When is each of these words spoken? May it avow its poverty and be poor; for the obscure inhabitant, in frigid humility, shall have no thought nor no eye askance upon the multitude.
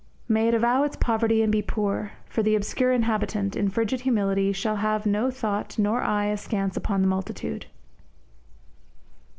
May 0.27 0.47
it 0.47 0.55
avow 0.55 0.81
its 0.81 0.95
poverty 0.95 1.43
and 1.43 1.51
be 1.51 1.61
poor; 1.61 2.13
for 2.25 2.41
the 2.41 2.55
obscure 2.55 2.91
inhabitant, 2.91 3.55
in 3.55 3.69
frigid 3.69 4.01
humility, 4.01 4.51
shall 4.51 4.77
have 4.77 5.05
no 5.05 5.29
thought 5.29 5.77
nor 5.77 5.99
no 5.99 6.05
eye 6.07 6.25
askance 6.25 6.75
upon 6.75 7.01
the 7.01 7.07
multitude. 7.07 7.67